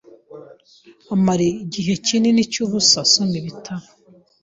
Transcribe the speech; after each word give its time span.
amara 1.13 1.43
igihe 1.63 1.93
kinini 2.05 2.41
cyubusa 2.51 2.95
asoma 3.05 3.33
ibitabo. 3.41 3.87